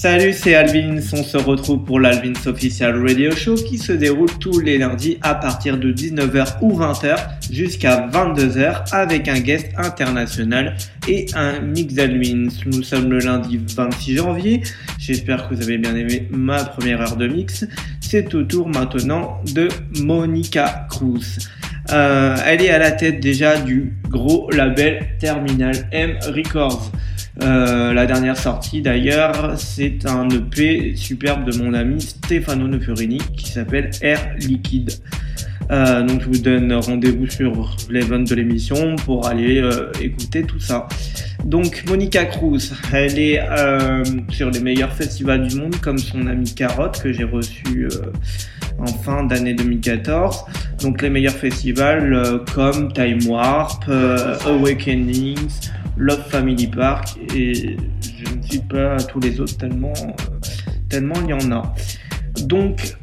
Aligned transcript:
Salut, 0.00 0.32
c'est 0.32 0.54
Alvin. 0.54 0.96
On 1.12 1.22
se 1.22 1.36
retrouve 1.36 1.84
pour 1.84 2.00
l'Alvin's 2.00 2.46
Official 2.46 3.06
Radio 3.06 3.32
Show 3.32 3.56
qui 3.56 3.76
se 3.76 3.92
déroule 3.92 4.30
tous 4.38 4.58
les 4.58 4.78
lundis 4.78 5.18
à 5.20 5.34
partir 5.34 5.76
de 5.76 5.92
19h 5.92 6.56
ou 6.62 6.72
20h 6.72 7.18
jusqu'à 7.50 8.08
22h 8.08 8.94
avec 8.94 9.28
un 9.28 9.40
guest 9.40 9.68
international 9.76 10.74
et 11.06 11.26
un 11.34 11.60
mix 11.60 11.92
d'Alvins. 11.92 12.48
Nous 12.64 12.82
sommes 12.82 13.10
le 13.10 13.18
lundi 13.18 13.60
26 13.76 14.16
janvier. 14.16 14.62
J'espère 14.98 15.46
que 15.46 15.54
vous 15.54 15.60
avez 15.60 15.76
bien 15.76 15.94
aimé 15.94 16.26
ma 16.30 16.64
première 16.64 17.02
heure 17.02 17.16
de 17.16 17.26
mix. 17.26 17.66
C'est 18.00 18.34
au 18.34 18.42
tour 18.44 18.68
maintenant 18.68 19.42
de 19.54 19.68
Monica 20.00 20.86
Cruz. 20.88 21.40
Euh, 21.92 22.36
elle 22.46 22.62
est 22.62 22.70
à 22.70 22.78
la 22.78 22.92
tête 22.92 23.20
déjà 23.20 23.60
du 23.60 23.92
gros 24.08 24.50
label 24.50 25.08
Terminal 25.18 25.88
M 25.92 26.16
Records. 26.34 26.90
Euh, 27.42 27.94
la 27.94 28.06
dernière 28.06 28.36
sortie 28.36 28.82
d'ailleurs, 28.82 29.58
c'est 29.58 30.06
un 30.06 30.28
EP 30.28 30.94
superbe 30.94 31.50
de 31.50 31.56
mon 31.56 31.72
ami 31.72 32.00
Stefano 32.00 32.68
Neferini 32.68 33.18
qui 33.36 33.50
s'appelle 33.50 33.90
Air 34.02 34.34
Liquide. 34.38 34.92
Euh, 35.70 36.02
donc 36.02 36.22
je 36.22 36.26
vous 36.26 36.38
donne 36.38 36.72
rendez-vous 36.72 37.28
sur 37.28 37.76
l'event 37.88 38.18
de 38.18 38.34
l'émission 38.34 38.96
pour 38.96 39.26
aller 39.26 39.60
euh, 39.60 39.92
écouter 40.00 40.42
tout 40.42 40.58
ça. 40.58 40.88
Donc 41.44 41.84
Monica 41.88 42.24
Cruz, 42.24 42.72
elle 42.92 43.18
est 43.18 43.40
sur 44.30 44.50
les 44.50 44.60
meilleurs 44.60 44.92
festivals 44.92 45.46
du 45.46 45.56
monde 45.56 45.76
comme 45.76 45.98
son 45.98 46.26
ami 46.26 46.52
Carotte 46.54 47.00
que 47.02 47.12
j'ai 47.12 47.24
reçu 47.24 47.88
en 48.78 48.86
fin 48.86 49.24
d'année 49.24 49.54
2014. 49.54 50.44
Donc 50.82 51.00
les 51.00 51.08
meilleurs 51.08 51.32
festivals 51.32 52.42
comme 52.54 52.92
Time 52.92 53.26
Warp, 53.26 53.88
Awakenings, 54.46 55.70
Love 55.96 56.24
Family 56.28 56.66
Park 56.66 57.16
et 57.34 57.54
je 57.54 58.34
ne 58.34 58.42
suis 58.42 58.58
pas 58.60 58.96
tous 58.98 59.20
les 59.20 59.40
autres 59.40 59.56
tellement, 59.56 59.92
tellement 60.88 61.14
il 61.24 61.30
y 61.30 61.32
en 61.32 61.52
a. 61.52 61.74
Donc, 62.42 62.96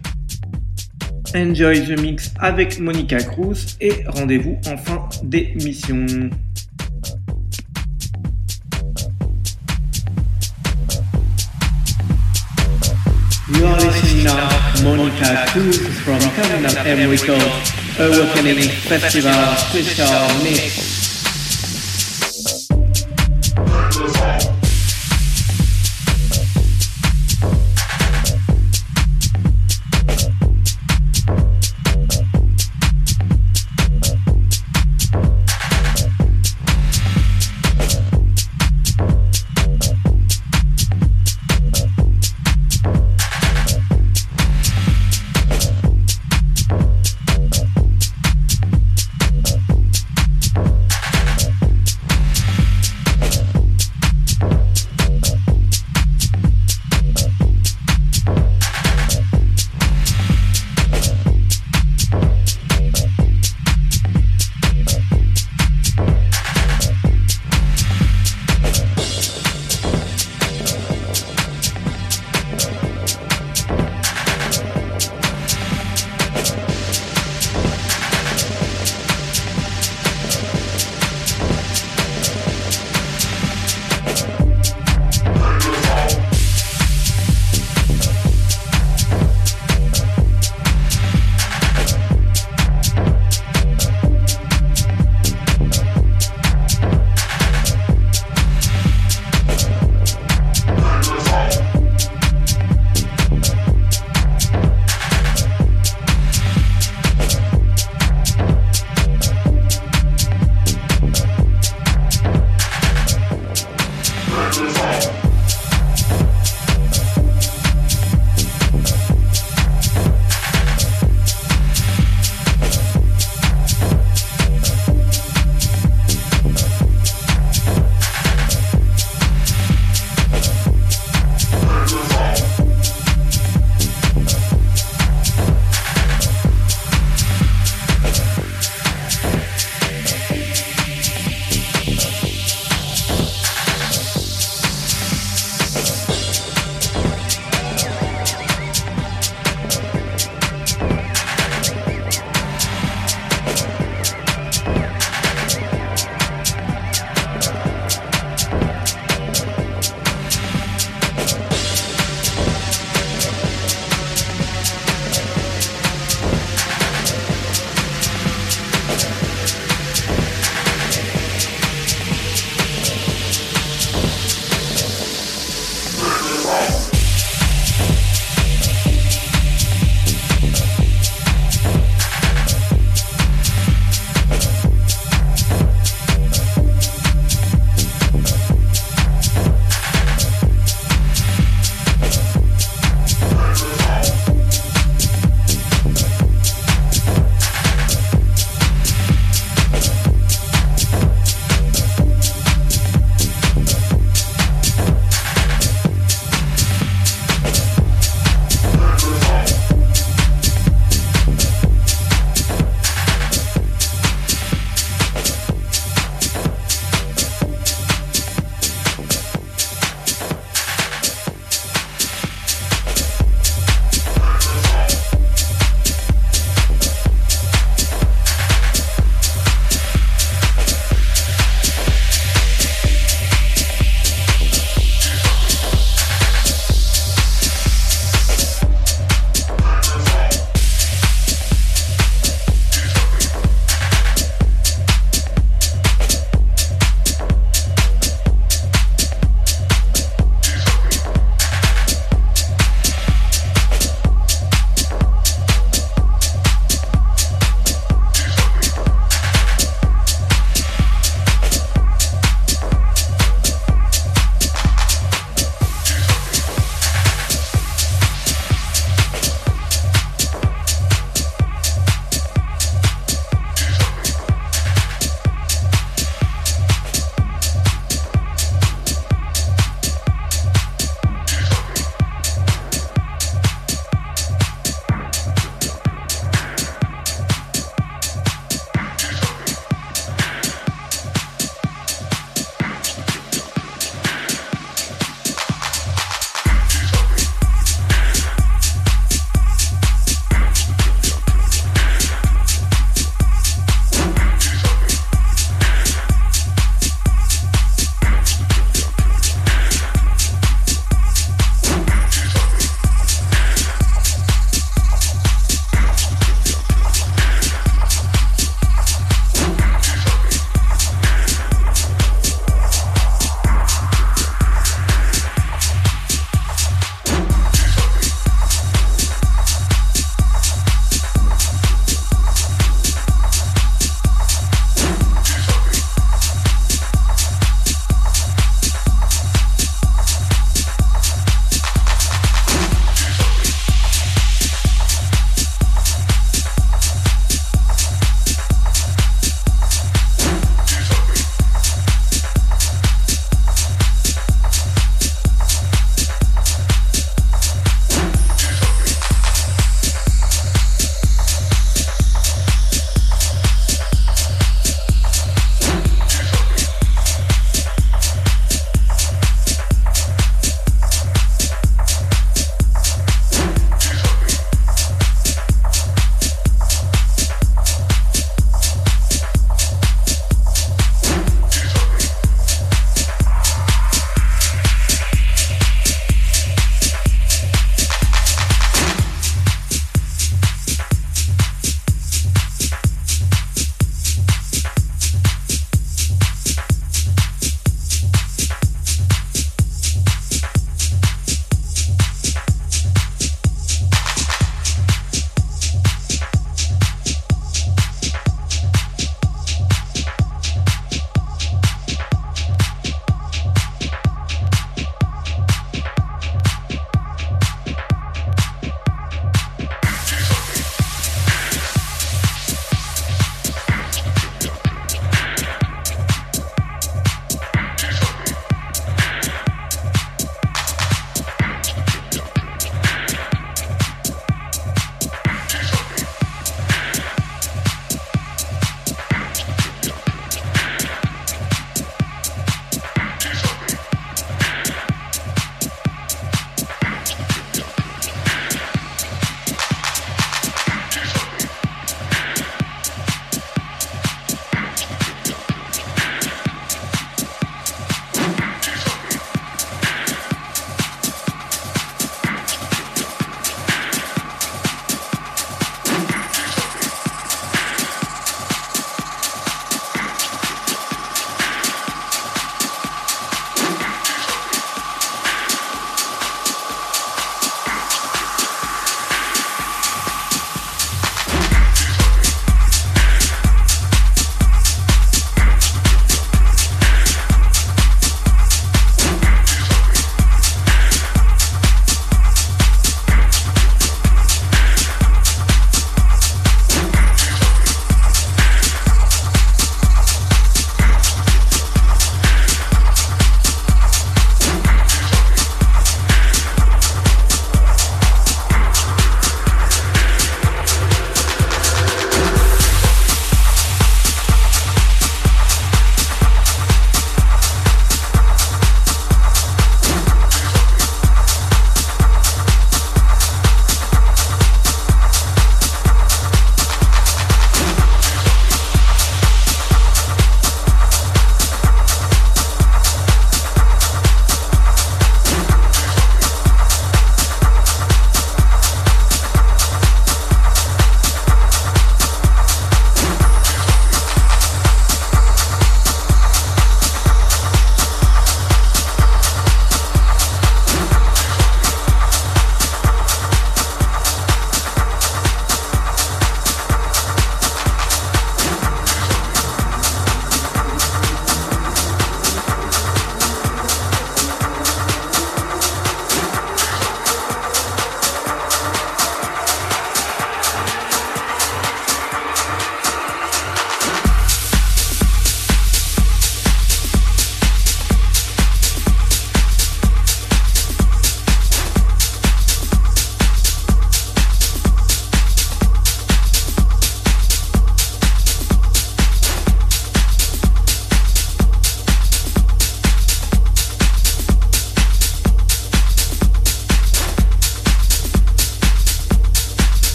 enjoy 1.38 1.80
the 1.86 2.00
mix 2.02 2.32
avec 2.40 2.80
Monica 2.80 3.22
Cruz 3.22 3.78
et 3.80 4.04
rendez-vous 4.08 4.58
en 4.68 4.78
fin 4.78 5.08
d'émission. 5.24 6.06
You 13.50 13.66
are 13.66 13.80
listening 13.80 14.26
now 14.26 14.50
Monica 14.84 15.46
Cruz 15.48 15.78
from 16.04 16.20
Terminal 16.20 16.78
M 16.86 17.10
Records, 17.10 17.72
Awakening 18.00 18.70
Festival 18.70 19.56
Special 19.58 20.44
Mix. 20.44 20.87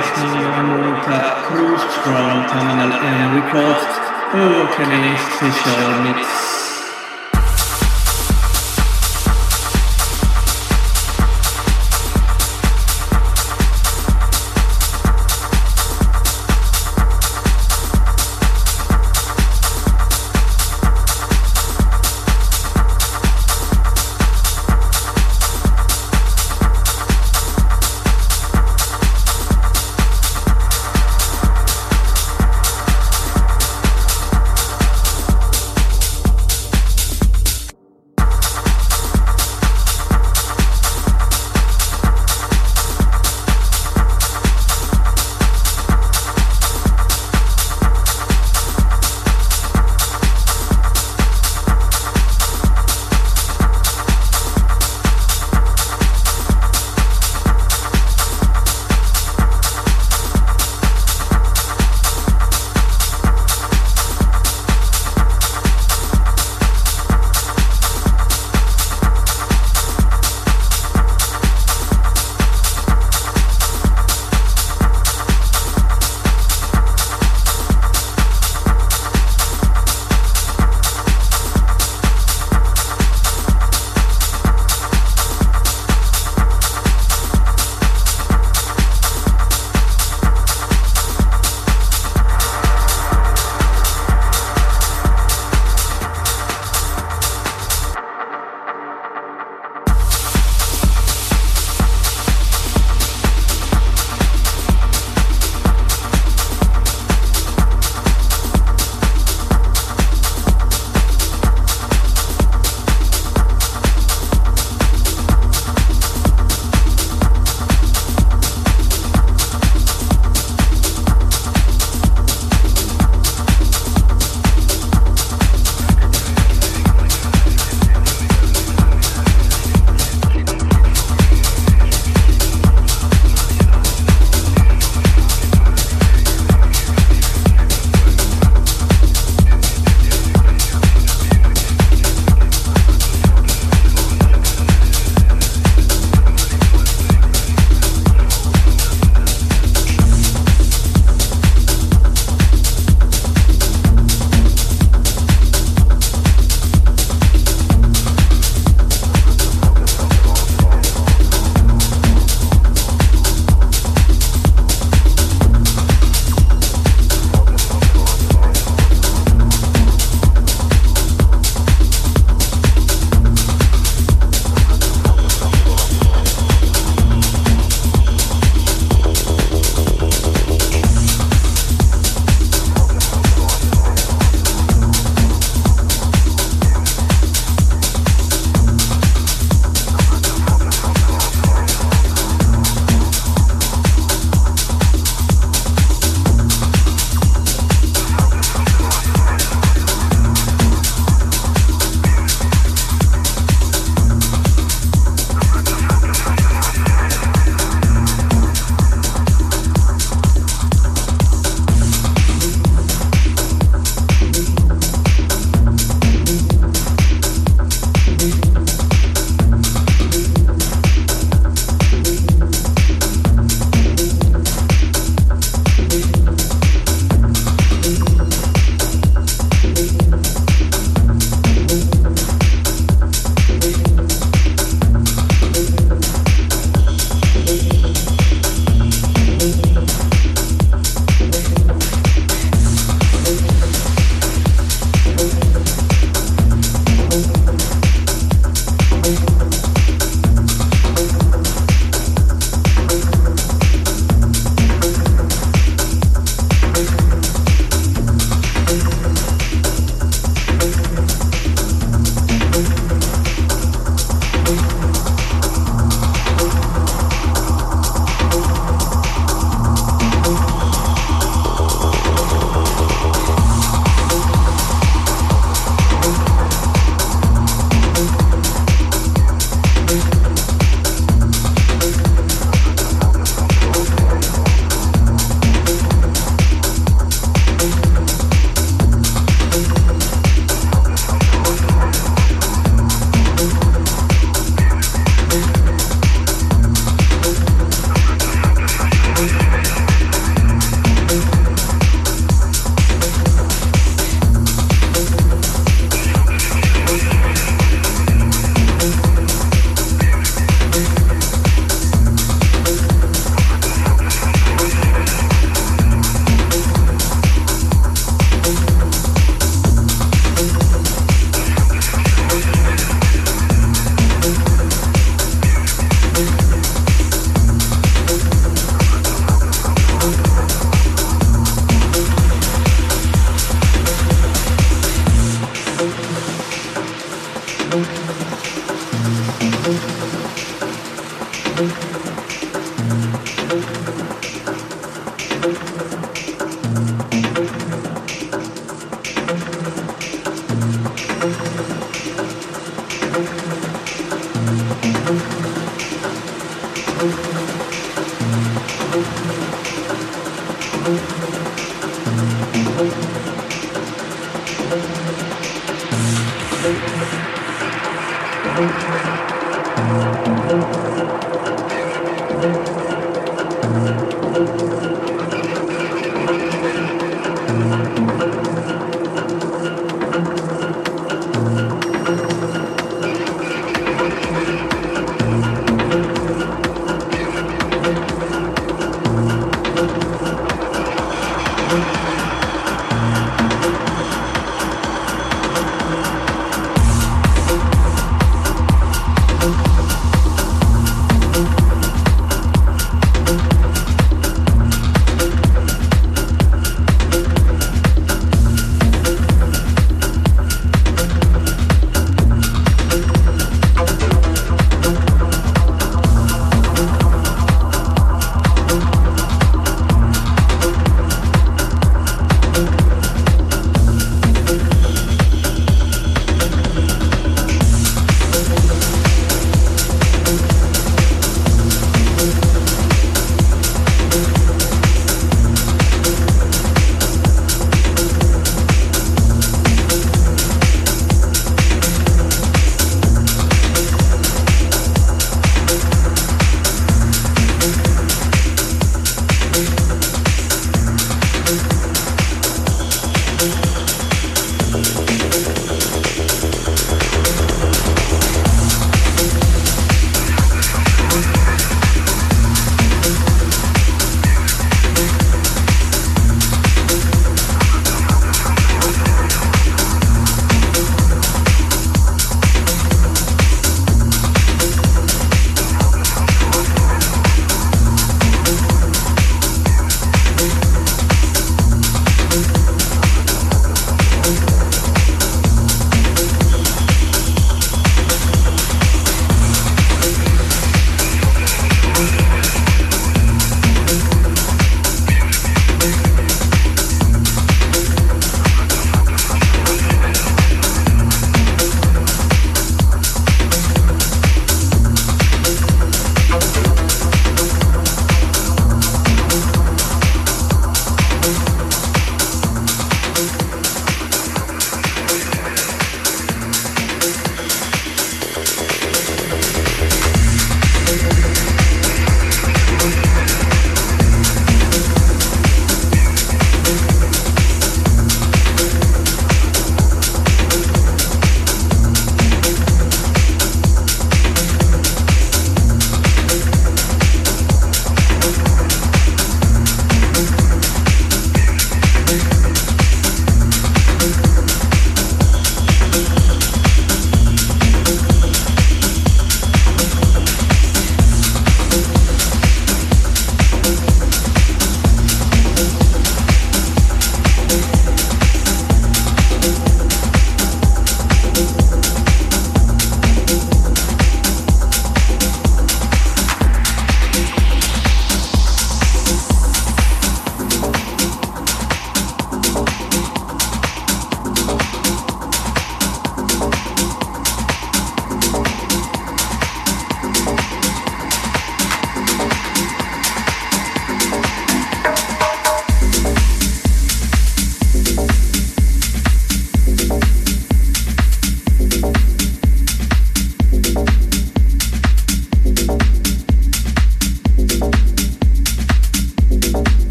You 0.00 0.06
are 0.06 0.12
listening 0.14 0.94
to 1.04 1.42
Cruise 1.44 1.82
from 2.02 2.48
Terminal 2.48 2.90
M 2.90 3.34
Records, 3.36 3.84
a 4.32 5.18
special 5.36 6.02
mix. 6.02 6.59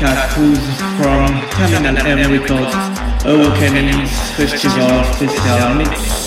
Monica 0.00 0.32
Cruz 0.32 0.58
from 0.96 1.28
Terminal 1.50 2.06
M 2.06 2.32
Records, 2.32 2.74
Awakenings 3.26 4.10
Festival 4.34 5.04
Special 5.12 5.74
Mix. 5.74 6.19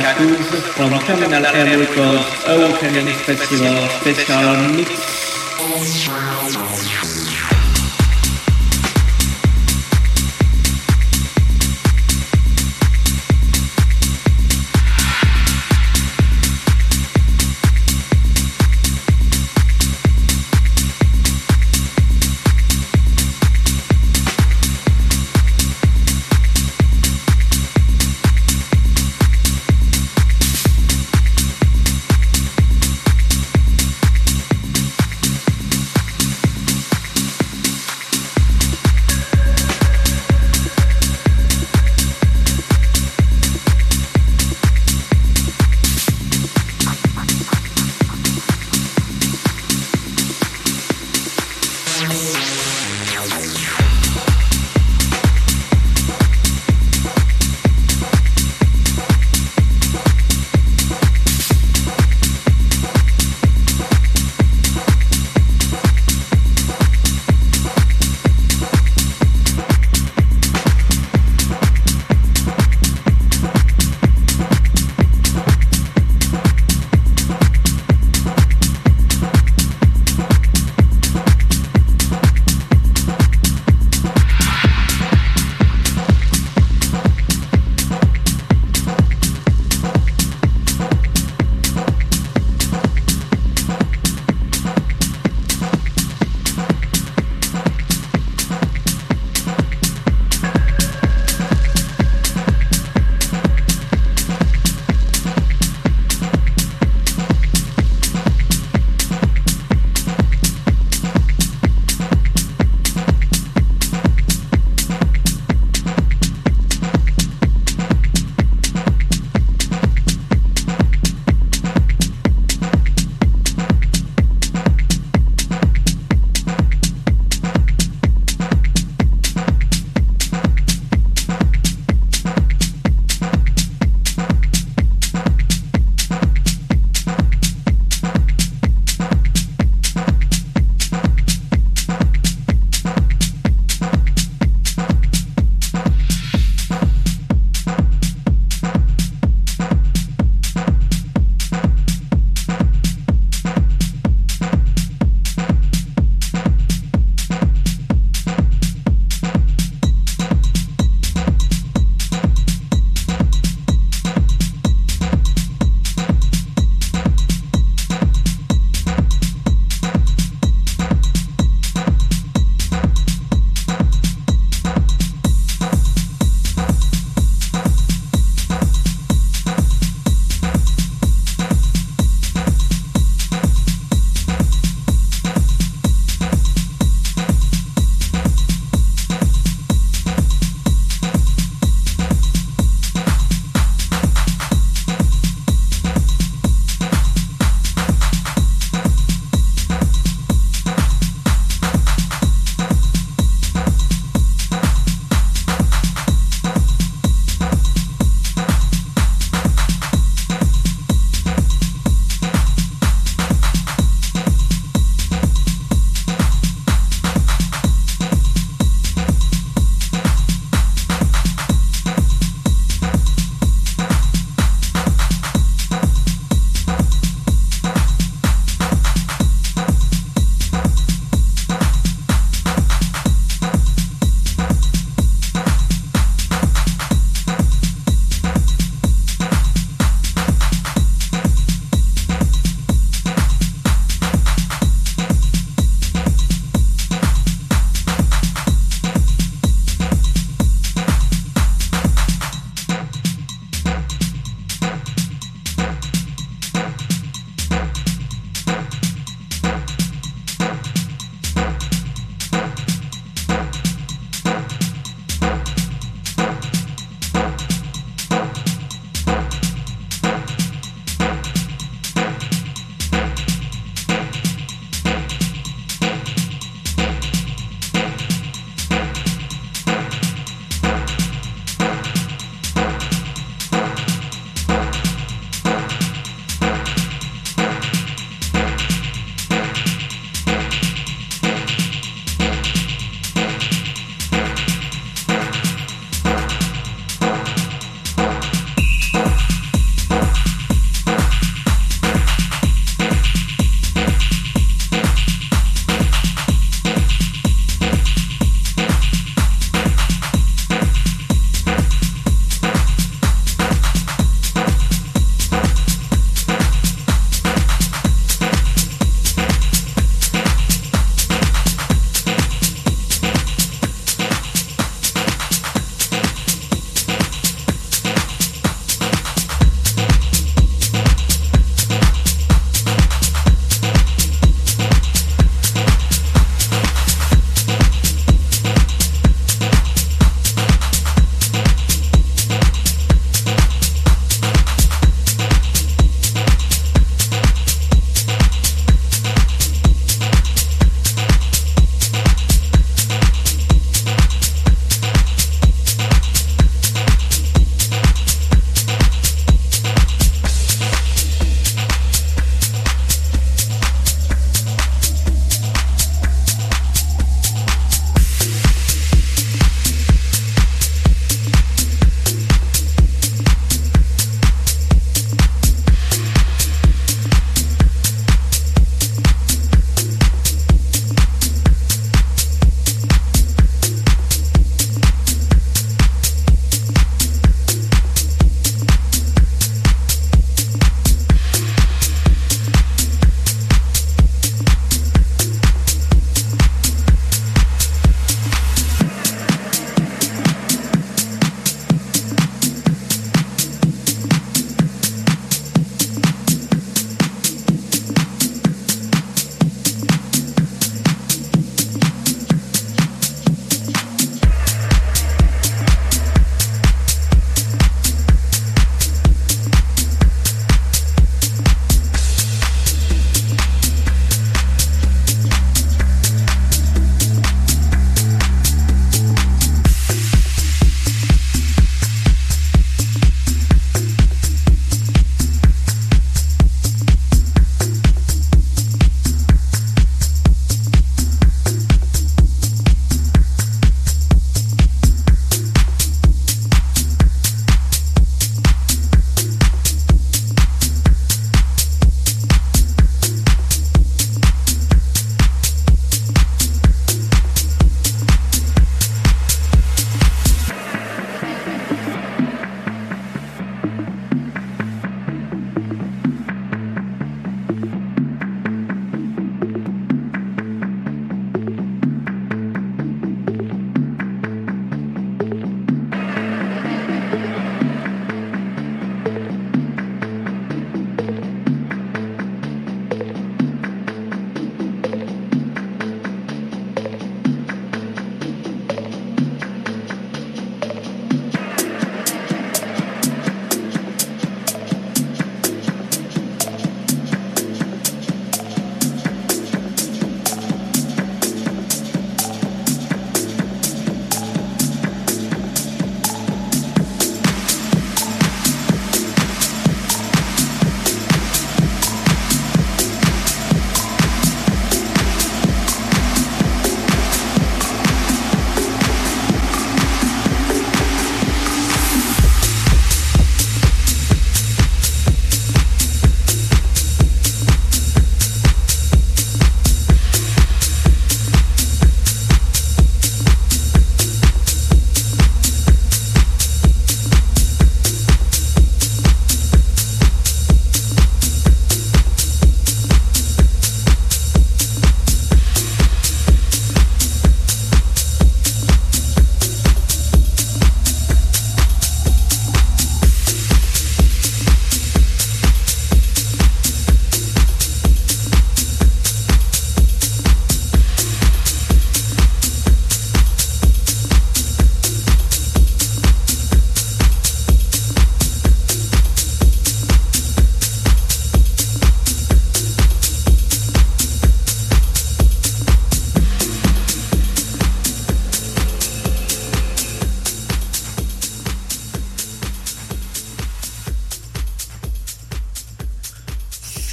To 0.00 0.04
Monica 0.04 0.14
Cruz 0.14 0.64
from 0.74 0.90
Terminal 1.00 1.46
M 1.46 1.80
Records 1.80 2.44
Awakening 2.46 3.14
Festival 3.14 3.88
Special 4.00 4.74
Mix. 4.76 6.17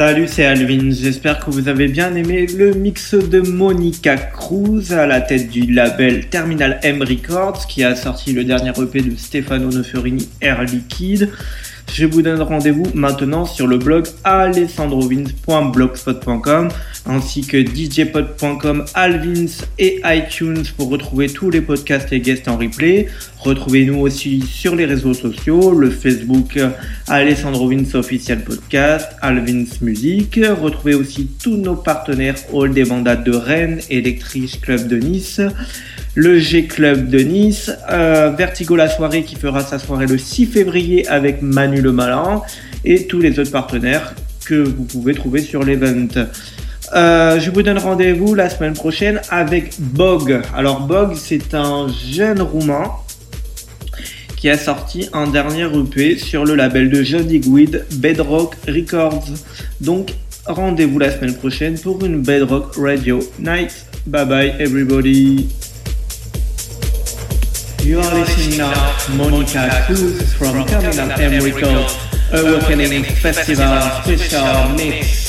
Salut, 0.08 0.28
c'est 0.28 0.46
Alvin. 0.46 0.92
J'espère 0.92 1.44
que 1.44 1.50
vous 1.50 1.68
avez 1.68 1.88
bien 1.88 2.14
aimé 2.14 2.46
le 2.46 2.76
mix 2.76 3.16
de 3.16 3.42
Monica 3.42 4.18
Cruz 4.18 4.94
à 4.94 5.08
la 5.08 5.20
tête 5.20 5.50
du 5.50 5.74
label 5.74 6.30
Terminal 6.30 6.80
M 6.84 7.02
Records 7.02 7.66
qui 7.66 7.84
a 7.84 7.96
sorti 7.96 8.32
le 8.32 8.44
dernier 8.44 8.70
EP 8.70 9.02
de 9.02 9.16
Stefano 9.16 9.72
Noferini 9.72 10.30
Air 10.42 10.62
Liquide. 10.62 11.32
Je 11.92 12.06
vous 12.06 12.22
donne 12.22 12.40
rendez-vous 12.40 12.86
maintenant 12.94 13.46
sur 13.46 13.66
le 13.66 13.80
blog 13.80 14.06
alessandrovins.blogspot.com 14.24 16.70
ainsi 17.08 17.42
que 17.42 17.64
djpod.com, 17.64 18.86
Alvins 18.94 19.66
et 19.78 20.02
iTunes 20.06 20.64
pour 20.78 20.90
retrouver 20.90 21.30
tous 21.30 21.50
les 21.50 21.62
podcasts 21.62 22.12
et 22.12 22.20
guests 22.20 22.48
en 22.48 22.58
replay. 22.58 23.08
Retrouvez-nous 23.40 24.00
aussi 24.00 24.42
sur 24.42 24.76
les 24.76 24.86
réseaux 24.86 25.14
sociaux, 25.14 25.72
le 25.74 25.92
Facebook 25.92 26.60
Alessandro 27.08 27.72
Official 27.94 28.44
Podcast, 28.44 29.12
Alvins 29.22 29.66
Music. 29.82 30.40
Retrouvez 30.62 30.96
aussi 30.96 31.30
tous 31.42 31.58
nos 31.58 31.76
partenaires 31.76 32.36
Hall 32.52 32.74
des 32.74 32.86
Bandades 32.86 33.24
de 33.24 33.36
Rennes, 33.36 33.80
Electric 33.90 34.62
Club 34.62 34.88
de 34.88 34.98
Nice, 34.98 35.42
le 36.16 36.40
G 36.40 36.66
Club 36.66 37.10
de 37.10 37.20
Nice, 37.20 37.72
euh, 37.92 38.32
Vertigo 38.32 38.76
la 38.76 38.90
soirée 38.90 39.24
qui 39.24 39.36
fera 39.36 39.62
sa 39.62 39.78
soirée 39.78 40.08
le 40.08 40.18
6 40.18 40.48
février 40.48 41.08
avec 41.08 41.42
Manu 41.42 41.82
le 41.82 41.92
Malin 41.92 42.42
et 42.84 43.06
tous 43.06 43.20
les 43.20 43.38
autres 43.40 43.52
partenaires 43.52 44.16
que 44.46 44.56
vous 44.56 44.86
pouvez 44.86 45.14
trouver 45.14 45.42
sur 45.42 45.64
l'event. 45.64 46.08
Euh, 46.94 47.40
je 47.40 47.50
vous 47.50 47.64
donne 47.64 47.78
rendez-vous 47.80 48.36
la 48.36 48.50
semaine 48.50 48.74
prochaine 48.74 49.22
avec 49.30 49.74
Bog. 49.80 50.42
Alors 50.56 50.82
Bog, 50.82 51.16
c'est 51.16 51.54
un 51.54 51.88
jeune 51.88 52.42
roumain 52.42 52.92
qui 54.38 54.50
a 54.50 54.58
sorti 54.58 55.10
un 55.14 55.28
dernier 55.28 55.64
EP 55.64 56.18
sur 56.18 56.46
le 56.46 56.56
label 56.56 56.90
de 56.90 57.02
Johnny 57.02 57.40
Guid, 57.40 57.86
Bedrock 57.96 58.56
Records. 58.68 59.26
Donc 59.82 60.14
rendez-vous 60.46 61.00
la 61.00 61.12
semaine 61.12 61.36
prochaine 61.36 61.80
pour 61.80 62.04
une 62.06 62.22
Bedrock 62.22 62.76
Radio 62.78 63.20
Night. 63.40 63.88
Bye 64.06 64.26
bye 64.26 64.54
everybody. 64.60 65.50
You 67.84 68.00
are 68.00 68.14
listening 68.16 68.58
now 68.58 68.72
Monica 69.16 69.84
Cruz 69.86 70.34
from 70.34 70.66
Terminal 70.66 71.12
M 71.20 71.44
Records, 71.44 71.98
Awakening 72.32 73.04
Festival 73.04 73.82
Special 74.04 74.70
Mix. 74.76 75.25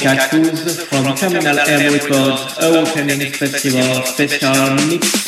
Cruz 0.00 0.84
from 0.84 1.16
Terminal 1.16 1.58
M 1.58 1.92
Records 1.92 2.56
Awakening 2.62 3.32
Festival 3.32 4.04
Special 4.06 4.74
Mix. 4.86 5.27